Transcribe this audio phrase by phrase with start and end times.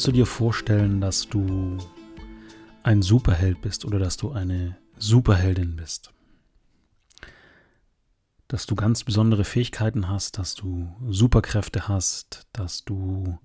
[0.00, 1.76] Kannst du dir vorstellen, dass du
[2.82, 6.14] ein Superheld bist oder dass du eine Superheldin bist?
[8.48, 13.38] Dass du ganz besondere Fähigkeiten hast, dass du Superkräfte hast, dass du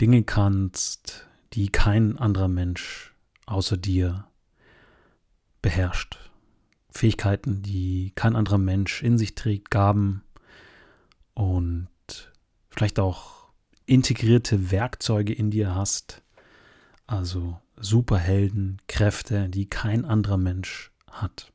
[0.00, 3.14] Dinge kannst, die kein anderer Mensch
[3.46, 4.26] außer dir
[5.60, 6.18] beherrscht.
[6.90, 10.24] Fähigkeiten, die kein anderer Mensch in sich trägt, Gaben
[11.34, 11.88] und
[12.68, 13.41] vielleicht auch
[13.92, 16.22] integrierte Werkzeuge in dir hast,
[17.06, 21.52] also Superhelden, Kräfte, die kein anderer Mensch hat.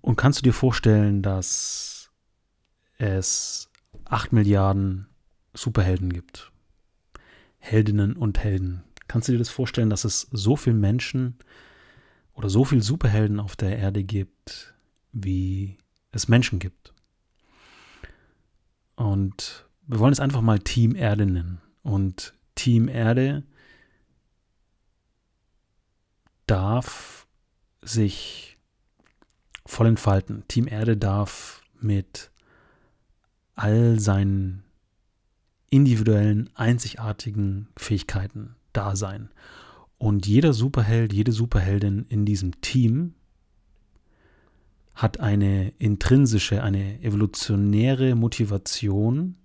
[0.00, 2.10] Und kannst du dir vorstellen, dass
[2.96, 3.68] es
[4.06, 5.06] 8 Milliarden
[5.52, 6.50] Superhelden gibt?
[7.58, 8.84] Heldinnen und Helden.
[9.06, 11.36] Kannst du dir das vorstellen, dass es so viele Menschen
[12.32, 14.72] oder so viele Superhelden auf der Erde gibt,
[15.12, 15.76] wie
[16.10, 16.94] es Menschen gibt?
[18.98, 21.60] Und wir wollen es einfach mal Team Erde nennen.
[21.84, 23.44] Und Team Erde
[26.46, 27.28] darf
[27.80, 28.58] sich
[29.64, 30.42] voll entfalten.
[30.48, 32.32] Team Erde darf mit
[33.54, 34.64] all seinen
[35.70, 39.30] individuellen, einzigartigen Fähigkeiten da sein.
[39.96, 43.14] Und jeder Superheld, jede Superheldin in diesem Team
[44.98, 49.36] hat eine intrinsische, eine evolutionäre Motivation,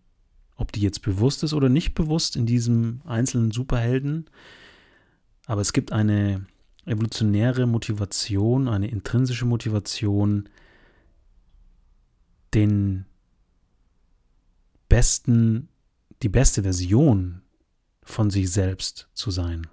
[0.56, 4.26] ob die jetzt bewusst ist oder nicht bewusst in diesem einzelnen Superhelden.
[5.46, 6.48] Aber es gibt eine
[6.86, 10.50] evolutionäre Motivation, eine intrinsische Motivation,
[12.56, 13.06] den
[14.90, 15.70] besten,
[16.24, 17.44] die beste Version
[18.02, 19.68] von sich selbst zu sein.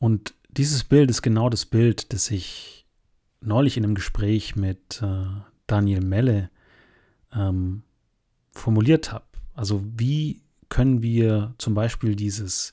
[0.00, 2.86] Und dieses Bild ist genau das Bild, das ich
[3.40, 5.24] neulich in einem Gespräch mit äh,
[5.66, 6.50] Daniel Melle
[7.34, 7.82] ähm,
[8.52, 9.24] formuliert habe.
[9.54, 12.70] Also wie können wir zum Beispiel dieses,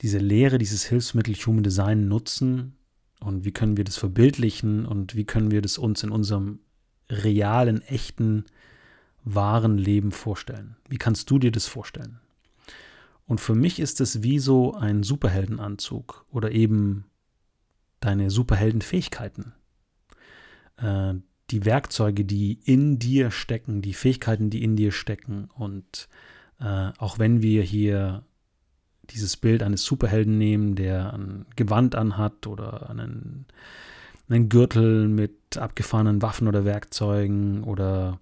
[0.00, 2.76] diese Lehre, dieses Hilfsmittel Human Design nutzen
[3.20, 6.60] und wie können wir das verbildlichen und wie können wir das uns in unserem
[7.08, 8.44] realen, echten,
[9.24, 10.76] wahren Leben vorstellen?
[10.88, 12.20] Wie kannst du dir das vorstellen?
[13.30, 17.04] Und für mich ist es wie so ein Superheldenanzug oder eben
[18.00, 19.52] deine Superheldenfähigkeiten.
[20.78, 21.14] Äh,
[21.52, 25.48] die Werkzeuge, die in dir stecken, die Fähigkeiten, die in dir stecken.
[25.54, 26.08] Und
[26.58, 28.24] äh, auch wenn wir hier
[29.10, 33.46] dieses Bild eines Superhelden nehmen, der ein Gewand anhat oder einen,
[34.28, 38.18] einen Gürtel mit abgefahrenen Waffen oder Werkzeugen oder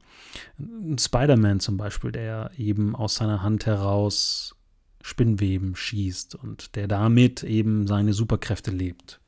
[0.58, 4.54] ein Spider-Man zum Beispiel, der eben aus seiner Hand heraus
[5.03, 9.20] Spinnweben schießt und der damit eben seine Superkräfte lebt.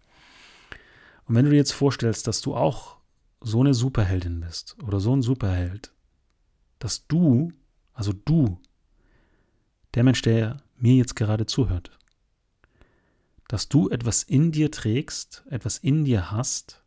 [1.27, 2.97] Und wenn du dir jetzt vorstellst, dass du auch
[3.41, 5.93] so eine Superheldin bist oder so ein Superheld,
[6.79, 7.53] dass du,
[7.93, 8.59] also du,
[9.95, 11.91] der Mensch, der mir jetzt gerade zuhört,
[13.49, 16.83] dass du etwas in dir trägst, etwas in dir hast,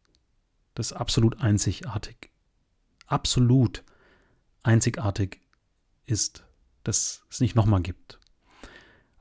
[0.76, 2.32] das absolut einzigartig,
[3.06, 3.84] absolut
[4.64, 5.42] einzigartig
[6.06, 6.44] ist,
[6.84, 8.20] das es nicht nochmal gibt.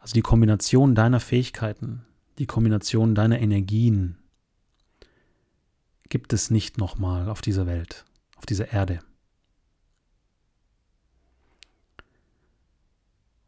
[0.03, 2.05] Also die Kombination deiner Fähigkeiten,
[2.39, 4.19] die Kombination deiner Energien
[6.09, 8.05] gibt es nicht nochmal auf dieser Welt,
[8.35, 8.99] auf dieser Erde.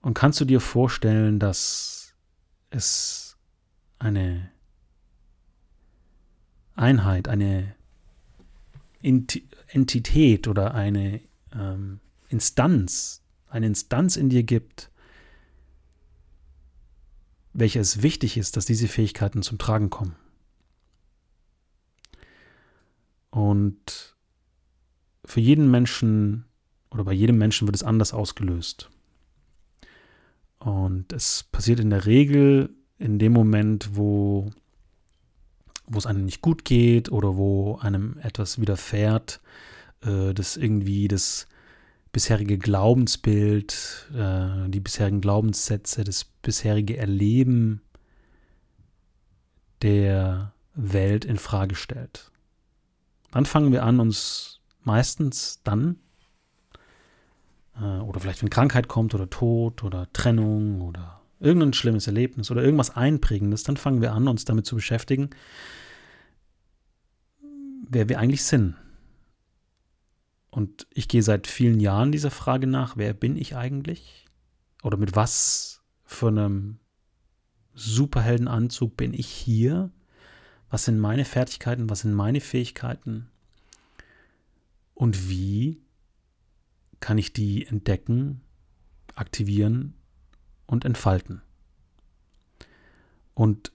[0.01, 2.15] Und kannst du dir vorstellen, dass
[2.71, 3.37] es
[3.99, 4.49] eine
[6.77, 7.75] Einheit, eine
[9.03, 11.21] Entität oder eine
[11.53, 11.99] ähm,
[12.29, 14.93] Instanz, eine Instanz in dir gibt,
[17.55, 20.17] welcher es wichtig ist, dass diese Fähigkeiten zum Tragen kommen.
[23.31, 24.15] Und
[25.25, 26.45] für jeden Menschen
[26.91, 28.91] oder bei jedem Menschen wird es anders ausgelöst.
[30.59, 34.50] Und es passiert in der Regel in dem Moment, wo,
[35.87, 39.41] wo es einem nicht gut geht oder wo einem etwas widerfährt,
[40.03, 41.47] äh, das irgendwie das
[42.14, 47.82] bisherige Glaubensbild, äh, die bisherigen Glaubenssätze, das bisherige Erleben
[49.82, 52.31] der Welt in Frage stellt.
[53.32, 55.96] Dann fangen wir an, uns meistens dann,
[57.81, 62.62] äh, oder vielleicht wenn Krankheit kommt oder Tod oder Trennung oder irgendein schlimmes Erlebnis oder
[62.62, 65.31] irgendwas Einprägendes, dann fangen wir an, uns damit zu beschäftigen,
[67.88, 68.76] wer wir eigentlich sind.
[70.55, 74.27] Und ich gehe seit vielen Jahren dieser Frage nach, wer bin ich eigentlich?
[74.85, 76.79] Oder mit was für einem
[77.75, 79.91] Superheldenanzug bin ich hier?
[80.71, 81.91] Was sind meine Fertigkeiten?
[81.91, 83.29] Was sind meine Fähigkeiten?
[84.95, 85.83] Und wie
[87.00, 88.41] kann ich die entdecken,
[89.17, 89.95] aktivieren
[90.67, 91.43] und entfalten.
[93.35, 93.73] Und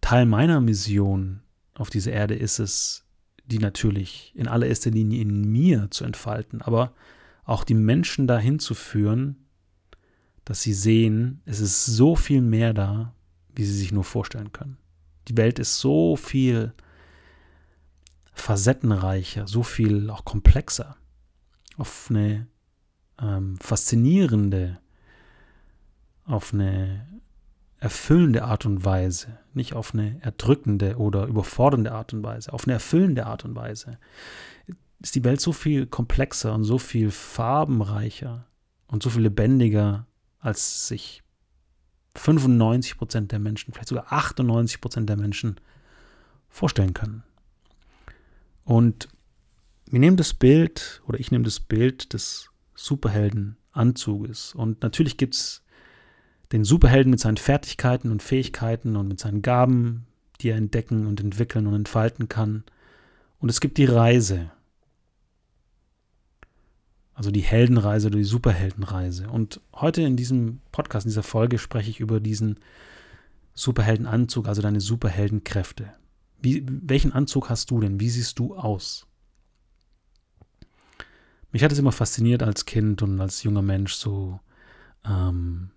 [0.00, 1.42] Teil meiner Mission
[1.74, 3.04] auf dieser Erde ist es,
[3.46, 6.92] die natürlich in allererster Linie in mir zu entfalten, aber
[7.44, 9.36] auch die Menschen dahin zu führen,
[10.44, 13.14] dass sie sehen, es ist so viel mehr da,
[13.54, 14.78] wie sie sich nur vorstellen können.
[15.28, 16.72] Die Welt ist so viel
[18.32, 20.96] facettenreicher, so viel auch komplexer,
[21.76, 22.46] auf eine
[23.20, 24.80] ähm, faszinierende,
[26.24, 27.06] auf eine
[27.82, 32.74] erfüllende Art und Weise, nicht auf eine erdrückende oder überfordernde Art und Weise, auf eine
[32.74, 33.98] erfüllende Art und Weise,
[35.00, 38.46] ist die Welt so viel komplexer und so viel farbenreicher
[38.86, 40.06] und so viel lebendiger,
[40.38, 41.24] als sich
[42.14, 45.56] 95 Prozent der Menschen, vielleicht sogar 98 Prozent der Menschen
[46.48, 47.24] vorstellen können.
[48.62, 49.08] Und
[49.86, 54.54] wir nehmen das Bild, oder ich nehme das Bild des Superheldenanzuges.
[54.54, 55.64] Und natürlich gibt es
[56.52, 60.06] den Superhelden mit seinen Fertigkeiten und Fähigkeiten und mit seinen Gaben,
[60.40, 62.64] die er entdecken und entwickeln und entfalten kann.
[63.38, 64.50] Und es gibt die Reise.
[67.14, 69.28] Also die Heldenreise oder die Superheldenreise.
[69.28, 72.60] Und heute in diesem Podcast, in dieser Folge, spreche ich über diesen
[73.54, 75.92] Superheldenanzug, also deine Superheldenkräfte.
[76.40, 78.00] Wie, welchen Anzug hast du denn?
[78.00, 79.06] Wie siehst du aus?
[81.50, 84.40] Mich hat es immer fasziniert als Kind und als junger Mensch, so
[85.04, 85.70] ähm,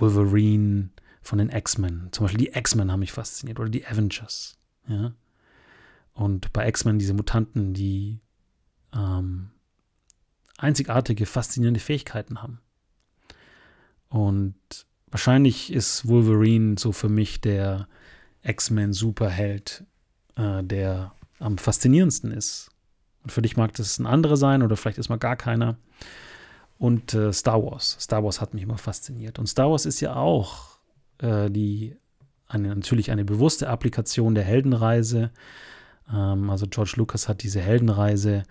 [0.00, 0.90] Wolverine
[1.22, 2.08] von den X-Men.
[2.12, 4.58] Zum Beispiel die X-Men haben mich fasziniert oder die Avengers.
[4.88, 5.12] Ja?
[6.12, 8.20] Und bei X-Men diese Mutanten, die
[8.94, 9.50] ähm,
[10.58, 12.60] einzigartige, faszinierende Fähigkeiten haben.
[14.08, 14.54] Und
[15.08, 17.88] wahrscheinlich ist Wolverine so für mich der
[18.42, 19.84] X-Men-Superheld,
[20.36, 22.70] äh, der am faszinierendsten ist.
[23.22, 25.76] Und für dich mag das ein anderer sein oder vielleicht ist mal gar keiner.
[26.78, 27.96] Und äh, Star Wars.
[28.00, 29.38] Star Wars hat mich immer fasziniert.
[29.38, 30.78] Und Star Wars ist ja auch
[31.18, 31.96] äh, die
[32.48, 35.30] eine, natürlich eine bewusste Applikation der Heldenreise.
[36.12, 38.44] Ähm, also George Lucas hat diese Heldenreise,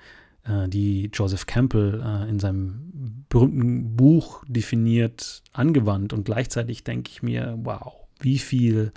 [0.44, 6.12] äh, die Joseph Campbell äh, in seinem berühmten Buch definiert, angewandt.
[6.12, 8.92] Und gleichzeitig denke ich mir, wow, wie viel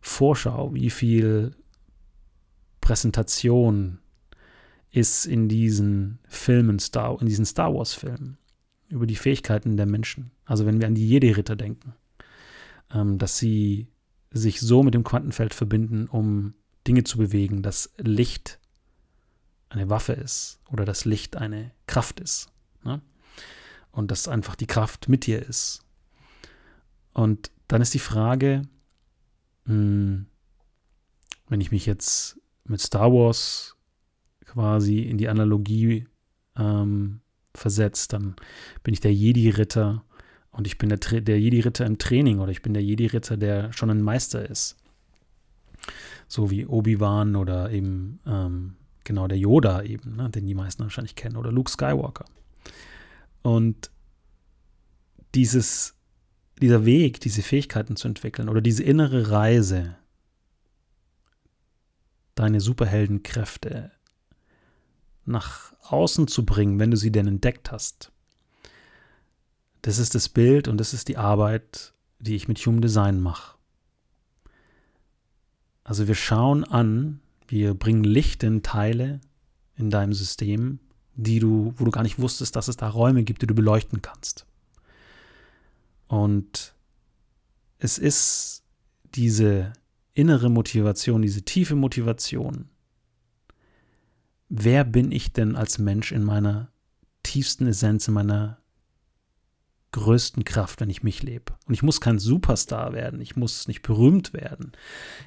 [0.00, 1.56] Vorschau, wie viel
[2.80, 3.98] Präsentation
[4.92, 8.38] ist in diesen Filmen, Star, in diesen Star Wars-Filmen
[8.90, 10.30] über die Fähigkeiten der Menschen.
[10.44, 11.94] Also wenn wir an die Jedi-Ritter denken,
[12.92, 13.88] ähm, dass sie
[14.30, 16.54] sich so mit dem Quantenfeld verbinden, um
[16.86, 18.58] Dinge zu bewegen, dass Licht
[19.68, 22.50] eine Waffe ist oder das Licht eine Kraft ist.
[22.84, 23.00] Ne?
[23.92, 25.82] Und dass einfach die Kraft mit dir ist.
[27.12, 28.62] Und dann ist die Frage,
[29.64, 30.26] mh, hm,
[31.48, 33.76] wenn ich mich jetzt mit Star Wars
[34.44, 36.06] quasi in die Analogie
[36.56, 37.20] ähm,
[37.54, 38.36] versetzt, dann
[38.82, 40.04] bin ich der Jedi-Ritter
[40.52, 43.90] und ich bin der, der Jedi-Ritter im Training oder ich bin der Jedi-Ritter, der schon
[43.90, 44.76] ein Meister ist.
[46.28, 51.16] So wie Obi-Wan oder eben ähm, genau der Yoda eben, ne, den die meisten wahrscheinlich
[51.16, 52.26] kennen, oder Luke Skywalker.
[53.42, 53.90] Und
[55.34, 55.94] dieses,
[56.60, 59.96] dieser Weg, diese Fähigkeiten zu entwickeln oder diese innere Reise,
[62.34, 63.92] deine Superheldenkräfte
[65.30, 68.12] nach außen zu bringen, wenn du sie denn entdeckt hast.
[69.82, 73.56] Das ist das Bild und das ist die Arbeit, die ich mit Human Design mache.
[75.84, 79.20] Also wir schauen an, wir bringen Licht in Teile
[79.76, 80.78] in deinem System,
[81.16, 84.02] die du, wo du gar nicht wusstest, dass es da Räume gibt, die du beleuchten
[84.02, 84.46] kannst.
[86.06, 86.74] Und
[87.78, 88.62] es ist
[89.14, 89.72] diese
[90.14, 92.69] innere Motivation, diese tiefe Motivation,
[94.50, 96.68] wer bin ich denn als Mensch in meiner
[97.22, 98.58] tiefsten Essenz, in meiner
[99.92, 101.54] größten Kraft, wenn ich mich lebe.
[101.66, 104.72] Und ich muss kein Superstar werden, ich muss nicht berühmt werden,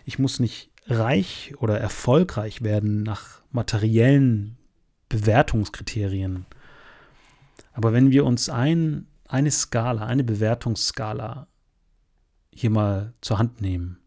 [0.05, 4.57] ich muss nicht reich oder erfolgreich werden nach materiellen
[5.09, 6.45] Bewertungskriterien.
[7.71, 11.47] Aber wenn wir uns ein, eine Skala, eine Bewertungsskala
[12.53, 13.99] hier mal zur Hand nehmen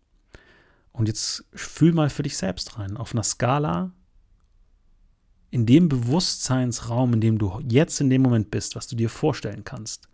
[0.93, 3.93] und jetzt fühl mal für dich selbst rein, auf einer Skala
[5.50, 9.65] in dem Bewusstseinsraum, in dem du jetzt in dem Moment bist, was du dir vorstellen
[9.65, 10.09] kannst.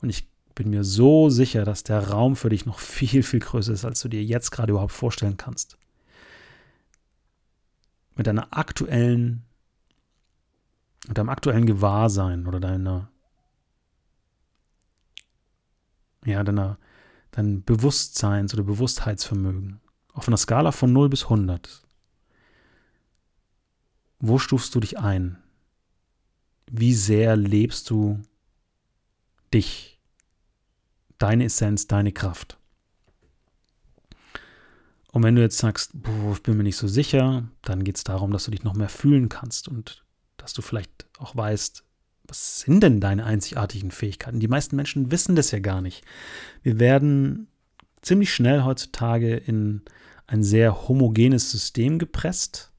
[0.00, 3.72] Und ich bin mir so sicher, dass der Raum für dich noch viel, viel größer
[3.72, 5.76] ist, als du dir jetzt gerade überhaupt vorstellen kannst.
[8.14, 9.44] Mit deiner aktuellen,
[11.06, 13.10] mit deinem aktuellen Gewahrsein oder deiner,
[16.24, 16.78] ja, deiner,
[17.32, 19.80] dein Bewusstseins- oder Bewusstheitsvermögen
[20.14, 21.85] auf einer Skala von 0 bis 100
[24.28, 25.38] wo stufst du dich ein?
[26.70, 28.20] wie sehr lebst du
[29.54, 30.00] dich,
[31.18, 32.58] deine Essenz, deine Kraft.
[35.12, 38.04] Und wenn du jetzt sagst, boah, ich bin mir nicht so sicher, dann geht es
[38.04, 40.04] darum, dass du dich noch mehr fühlen kannst und
[40.36, 41.84] dass du vielleicht auch weißt,
[42.28, 44.40] was sind denn deine einzigartigen Fähigkeiten?
[44.40, 46.04] Die meisten Menschen wissen das ja gar nicht.
[46.62, 47.46] Wir werden
[48.02, 49.82] ziemlich schnell heutzutage in
[50.26, 52.72] ein sehr homogenes System gepresst,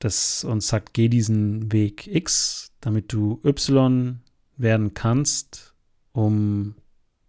[0.00, 4.20] das uns sagt, geh diesen Weg X, damit du Y
[4.56, 5.74] werden kannst,
[6.12, 6.74] um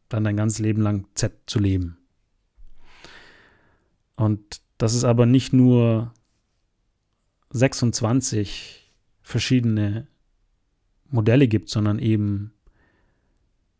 [0.10, 1.98] dann dein ganzes Leben lang Z zu leben.
[4.16, 6.14] Und dass es aber nicht nur
[7.52, 10.08] 26 verschiedene
[11.10, 12.54] Modelle gibt, sondern eben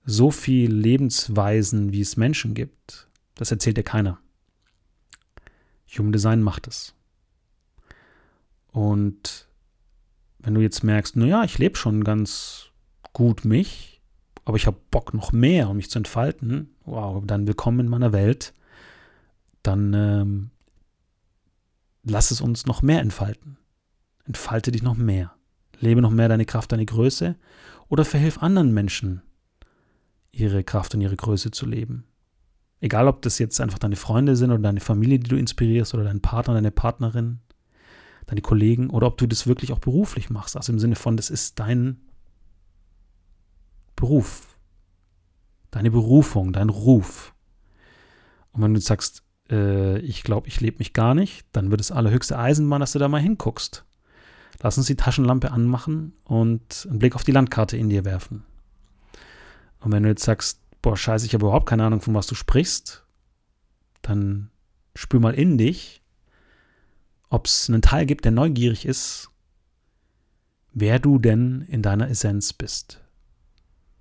[0.04, 4.20] so viele Lebensweisen, wie es Menschen gibt, das erzählt dir keiner.
[5.98, 6.94] Human Design macht es.
[8.72, 9.48] Und
[10.40, 12.72] wenn du jetzt merkst, naja, ich lebe schon ganz
[13.14, 14.02] gut mich,
[14.46, 18.12] aber ich habe Bock noch mehr, um mich zu entfalten, wow, dann willkommen in meiner
[18.12, 18.54] Welt,
[19.62, 20.50] dann ähm,
[22.04, 23.58] lass es uns noch mehr entfalten.
[24.26, 25.34] Entfalte dich noch mehr.
[25.80, 27.36] Lebe noch mehr deine Kraft, deine Größe
[27.90, 29.22] oder verhilf anderen Menschen,
[30.32, 32.06] ihre Kraft und ihre Größe zu leben.
[32.80, 36.04] Egal, ob das jetzt einfach deine Freunde sind oder deine Familie, die du inspirierst oder
[36.04, 37.40] dein Partner, deine Partnerin,
[38.32, 40.56] deine Kollegen oder ob du das wirklich auch beruflich machst.
[40.56, 42.00] Also im Sinne von, das ist dein
[43.98, 44.58] Beruf,
[45.70, 47.36] deine Berufung, dein Ruf.
[48.54, 51.92] Und wenn du sagst, äh, ich glaube, ich lebe mich gar nicht, dann wird es
[51.92, 53.84] allerhöchste Eisenbahn, dass du da mal hinguckst.
[54.62, 58.46] Lass uns die Taschenlampe anmachen und einen Blick auf die Landkarte in dir werfen.
[59.82, 62.36] Und wenn du jetzt sagst, boah, scheiße, ich habe überhaupt keine Ahnung, von was du
[62.36, 63.06] sprichst,
[64.02, 64.52] dann
[64.96, 66.01] spür mal in dich,
[67.32, 69.30] ob es einen Teil gibt, der neugierig ist,
[70.74, 73.02] wer du denn in deiner Essenz bist,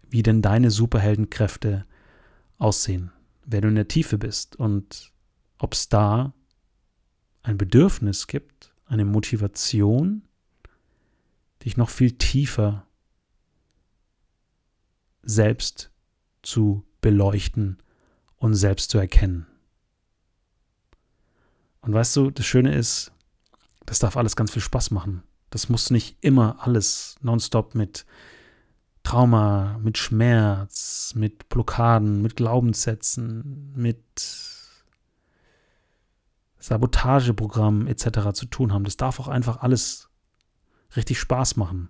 [0.08, 1.86] wie denn deine Superheldenkräfte
[2.58, 3.12] aussehen,
[3.46, 5.12] wer du in der Tiefe bist und
[5.58, 6.34] ob es da
[7.44, 10.22] ein Bedürfnis gibt, eine Motivation,
[11.64, 12.84] dich noch viel tiefer
[15.22, 15.92] selbst
[16.42, 17.78] zu beleuchten
[18.38, 19.46] und selbst zu erkennen.
[21.82, 23.12] Und weißt du, das Schöne ist,
[23.86, 25.22] das darf alles ganz viel Spaß machen.
[25.50, 28.06] Das muss nicht immer alles nonstop mit
[29.02, 33.98] Trauma, mit Schmerz, mit Blockaden, mit Glaubenssätzen, mit
[36.58, 38.32] Sabotageprogrammen etc.
[38.34, 38.84] zu tun haben.
[38.84, 40.10] Das darf auch einfach alles
[40.94, 41.88] richtig Spaß machen,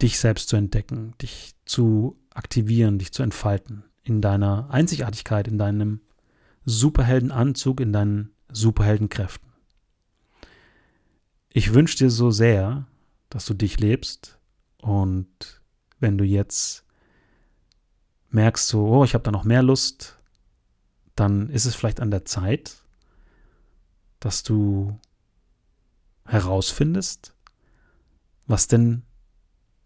[0.00, 6.00] dich selbst zu entdecken, dich zu aktivieren, dich zu entfalten in deiner Einzigartigkeit, in deinem
[6.64, 9.49] Superheldenanzug, in deinen Superheldenkräften.
[11.52, 12.86] Ich wünsche dir so sehr,
[13.28, 14.38] dass du dich lebst
[14.80, 15.60] und
[15.98, 16.84] wenn du jetzt
[18.30, 20.16] merkst, so, oh, ich habe da noch mehr Lust,
[21.16, 22.76] dann ist es vielleicht an der Zeit,
[24.20, 24.96] dass du
[26.24, 27.34] herausfindest,
[28.46, 29.02] was denn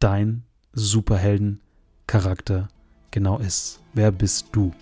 [0.00, 0.44] dein
[0.74, 2.68] Superhelden-Charakter
[3.10, 3.80] genau ist.
[3.94, 4.74] Wer bist du?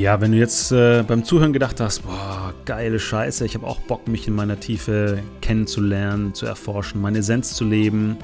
[0.00, 3.80] Ja, wenn du jetzt äh, beim Zuhören gedacht hast, boah, geile Scheiße, ich habe auch
[3.80, 8.16] Bock, mich in meiner Tiefe kennenzulernen, zu erforschen, meine Essenz zu leben,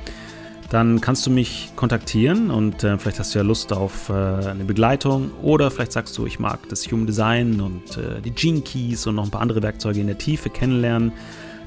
[0.70, 4.64] dann kannst du mich kontaktieren und äh, vielleicht hast du ja Lust auf äh, eine
[4.64, 9.06] Begleitung oder vielleicht sagst du, ich mag das Human Design und äh, die Gene Keys
[9.06, 11.12] und noch ein paar andere Werkzeuge in der Tiefe kennenlernen,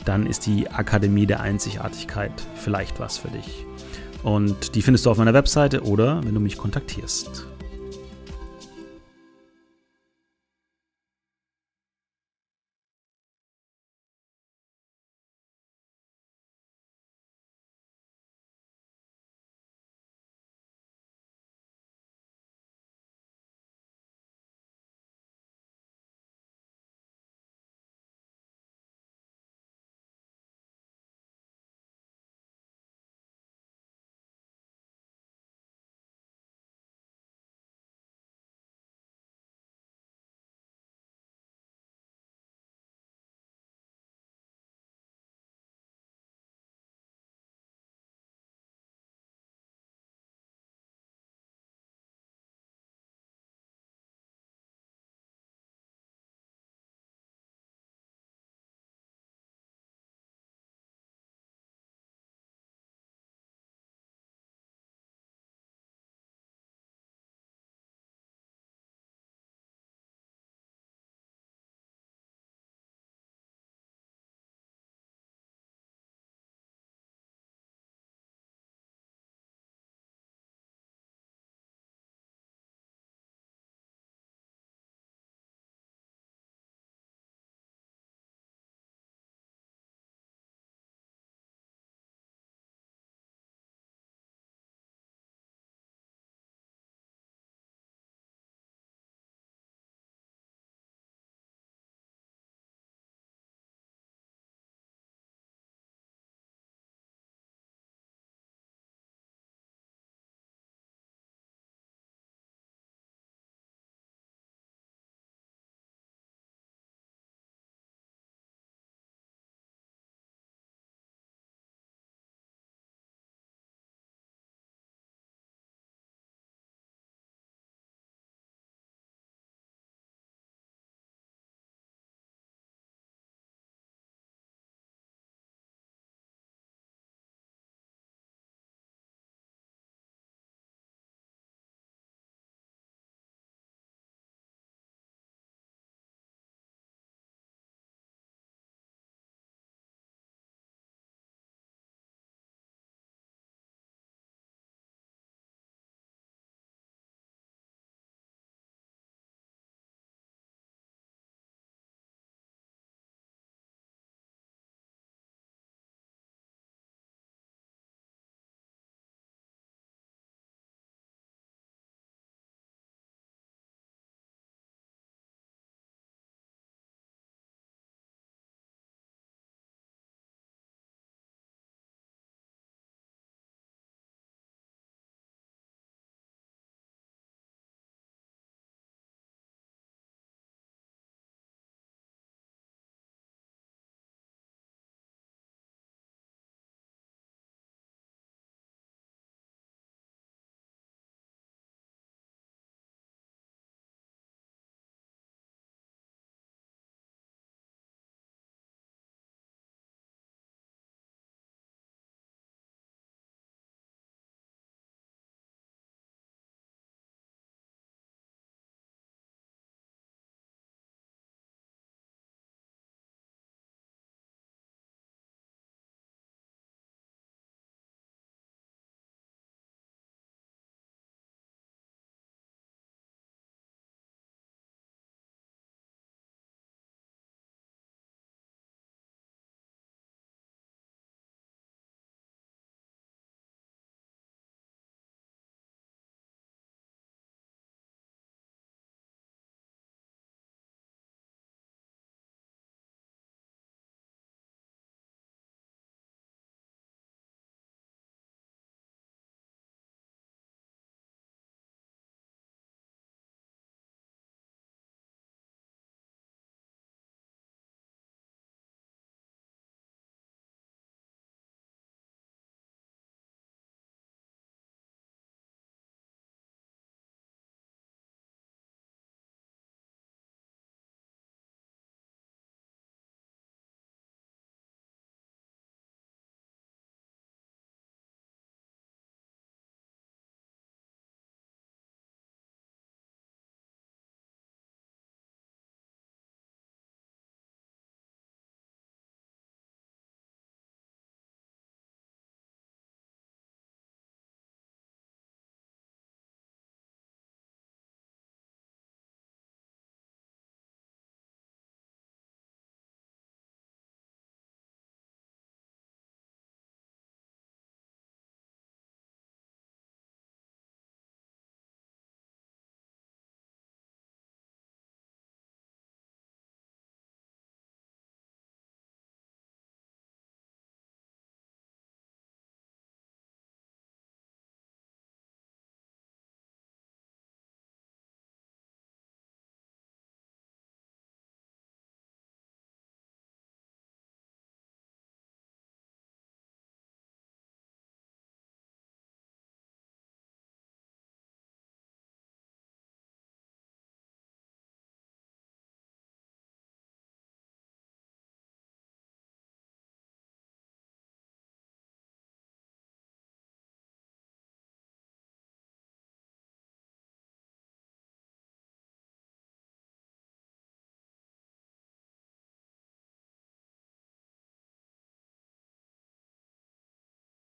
[0.05, 3.63] dann ist die Akademie der Einzigartigkeit vielleicht was für dich.
[4.23, 7.45] Und die findest du auf meiner Webseite oder wenn du mich kontaktierst.